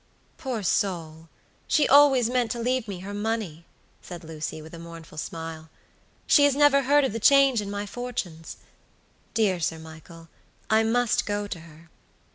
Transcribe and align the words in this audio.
"Poor 0.39 0.63
soul! 0.63 1.29
she 1.67 1.87
always 1.87 2.27
meant 2.27 2.49
to 2.49 2.57
leave 2.57 2.87
me 2.87 3.01
her 3.01 3.13
money," 3.13 3.67
said 4.01 4.23
Lucy, 4.23 4.59
with 4.59 4.73
a 4.73 4.79
mournful 4.79 5.19
smile. 5.19 5.69
"She 6.25 6.43
has 6.45 6.55
never 6.55 6.81
heard 6.81 7.03
of 7.03 7.13
the 7.13 7.19
change 7.19 7.61
in 7.61 7.69
my 7.69 7.85
fortunes. 7.85 8.57
Dear 9.35 9.59
Sir 9.59 9.77
Michael, 9.77 10.27
I 10.71 10.81
must 10.81 11.27
go 11.27 11.45
to 11.45 11.59
her." 11.59 11.91